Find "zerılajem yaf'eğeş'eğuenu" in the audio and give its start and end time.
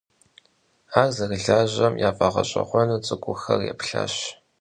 1.15-2.97